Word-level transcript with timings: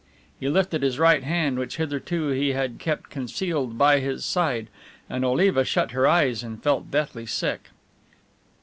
He 0.39 0.49
lifted 0.49 0.81
his 0.81 0.97
right 0.97 1.21
hand, 1.23 1.59
which 1.59 1.77
hitherto 1.77 2.29
he 2.29 2.53
had 2.53 2.79
kept 2.79 3.11
concealed 3.11 3.77
by 3.77 3.99
his 3.99 4.25
side, 4.25 4.65
and 5.07 5.23
Oliva 5.23 5.63
shut 5.63 5.91
her 5.91 6.07
eyes 6.07 6.41
and 6.41 6.63
felt 6.63 6.89
deathly 6.89 7.27
sick. 7.27 7.69